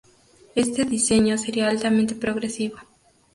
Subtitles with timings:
[0.55, 2.75] Este diseño sería altamente progresivo.